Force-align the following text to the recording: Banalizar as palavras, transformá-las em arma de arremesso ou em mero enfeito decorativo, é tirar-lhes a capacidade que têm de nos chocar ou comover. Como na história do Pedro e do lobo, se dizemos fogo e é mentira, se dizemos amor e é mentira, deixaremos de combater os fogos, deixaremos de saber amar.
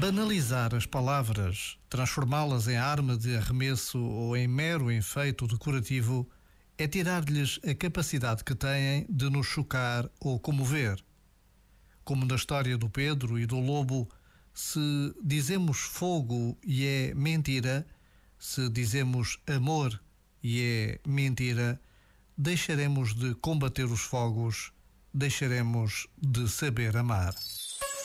Banalizar 0.00 0.74
as 0.74 0.86
palavras, 0.86 1.76
transformá-las 1.90 2.66
em 2.66 2.78
arma 2.78 3.18
de 3.18 3.36
arremesso 3.36 4.02
ou 4.02 4.34
em 4.34 4.48
mero 4.48 4.90
enfeito 4.90 5.46
decorativo, 5.46 6.26
é 6.78 6.88
tirar-lhes 6.88 7.60
a 7.68 7.74
capacidade 7.74 8.42
que 8.42 8.54
têm 8.54 9.04
de 9.10 9.28
nos 9.28 9.46
chocar 9.46 10.08
ou 10.18 10.40
comover. 10.40 10.98
Como 12.02 12.24
na 12.24 12.34
história 12.34 12.78
do 12.78 12.88
Pedro 12.88 13.38
e 13.38 13.44
do 13.44 13.60
lobo, 13.60 14.08
se 14.54 14.80
dizemos 15.22 15.80
fogo 15.80 16.56
e 16.64 16.86
é 16.86 17.14
mentira, 17.14 17.86
se 18.38 18.70
dizemos 18.70 19.38
amor 19.46 20.02
e 20.42 20.62
é 20.62 21.00
mentira, 21.06 21.78
deixaremos 22.38 23.12
de 23.14 23.34
combater 23.34 23.84
os 23.84 24.00
fogos, 24.00 24.72
deixaremos 25.12 26.06
de 26.16 26.48
saber 26.48 26.96
amar. 26.96 27.34